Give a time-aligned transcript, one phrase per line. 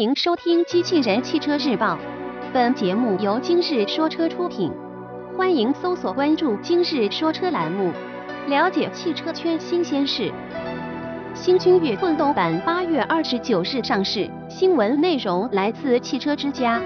[0.00, 1.94] 欢迎收听《机器人汽车日报》，
[2.54, 4.72] 本节目由今日说车出品。
[5.36, 7.92] 欢迎搜索关注“今日说车”栏目，
[8.48, 10.32] 了解汽车圈新鲜事。
[11.34, 16.80] 新君越混动版八月二十九日上市，新闻内容来自汽车之家。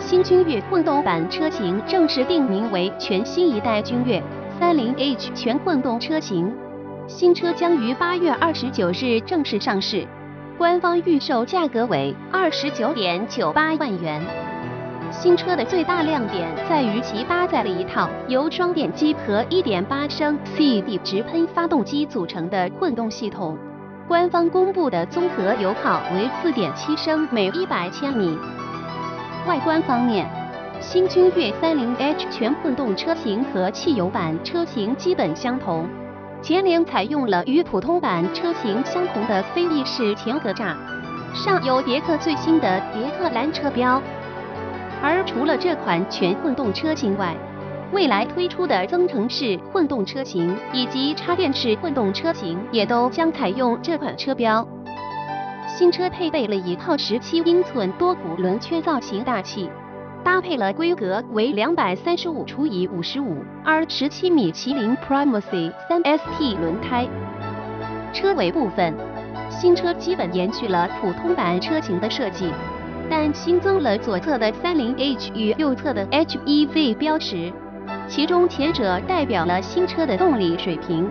[0.00, 4.22] 新君越混动版车型正式定名为全新一代君越
[4.58, 6.50] 三零 H 全混动车型，
[7.06, 10.08] 新车将于八月二十九日正式上市。
[10.56, 14.22] 官方预售价格为二十九点九八万元。
[15.10, 23.58] 新车的最大亮点在于其搭载了一套由双电机和1.8升 CD 直喷发动机组成的混动系统。
[24.06, 28.38] 官方公布的综合油耗为4.7升每100千米。
[29.48, 30.28] 外观方面，
[30.80, 35.88] 新君越 30H 全混动车型和汽油版车型基本相同。
[36.44, 40.76] 前脸采用了与普通版车型相同的飞翼式前格栅，
[41.34, 43.98] 上有别克最新的别克蓝车标。
[45.00, 47.34] 而除了这款全混动车型外，
[47.92, 54.68] 未来推出的增程式混动车型以及插电式混动车型也都将采用这款车标。
[55.66, 59.70] 新车配备了一套十七英寸多股轮圈造型大气。
[60.24, 67.06] 搭配了规格为两百三十五除以五十五 R 十七米麒麟 Primacy 三 ST 轮胎。
[68.10, 68.94] 车尾部分，
[69.50, 72.50] 新车基本延续了普通版车型的设计，
[73.10, 77.52] 但新增了左侧的三零 H 与右侧的 HEV 标识，
[78.08, 81.06] 其中前者代表了新车的动力水平，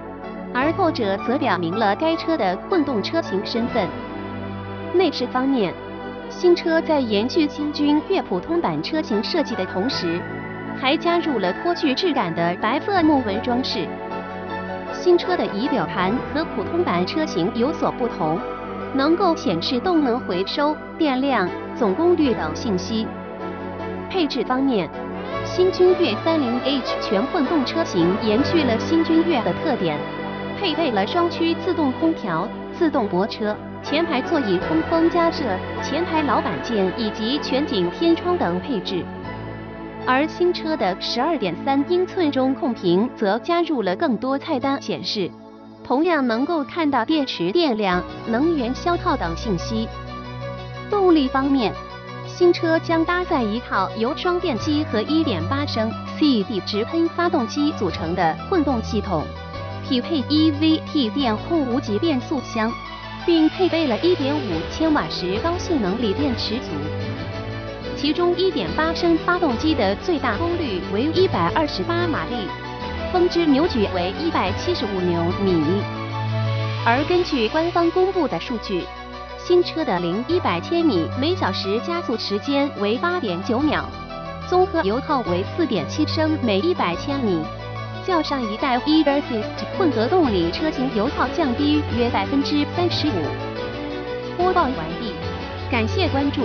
[0.56, 3.88] 而后者则表明了该车的混动车型身份。
[4.96, 5.72] 内饰方面。
[6.34, 10.20] 新车在延续新君越普通版车型设计的同时，
[10.76, 13.88] 还加入了颇具质感的白色木纹装饰。
[14.92, 18.40] 新车的仪表盘和普通版车型有所不同，
[18.96, 23.08] 能够显示动能回收、电量、总功率等信息。
[24.10, 24.90] 配置方面，
[25.46, 29.98] 新君越 30H 全混动车型延续了新君越的特点，
[30.60, 33.56] 配备了双区自动空调、自动泊车。
[33.84, 35.40] 前排座椅通风加热、
[35.84, 39.04] 前排老板键以及全景天窗等配置，
[40.08, 45.30] 而新车的十二点三英寸中控屏则加入了更多菜单显示，
[45.84, 49.88] 同样能够看到电池电量、能源消耗等信息。
[50.90, 51.74] 动力方面，
[52.26, 59.24] 新车将搭载一套由双电机和一点八升 CD 直喷发动机组成的混动系统，
[59.88, 62.72] 匹配 EVT 电控无级变速箱。
[63.26, 64.36] 并配备了1.5
[64.72, 66.72] 千瓦时高性能锂电池组，
[67.96, 72.48] 其中1.8升发动机的最大功率为128马力，
[73.12, 75.64] 峰值扭矩为175牛米。
[76.86, 78.84] 而根据官方公布的数据，
[79.38, 83.86] 新车的零一百千米每小时加速时间为8.9秒，
[84.50, 87.42] 综合油耗为4.7升每100千米。
[88.06, 93.14] 较上一代 e-assist 混合动力车型油耗降低约百分之三十五。
[94.38, 95.14] 播报完毕，
[95.72, 96.44] 感谢关注。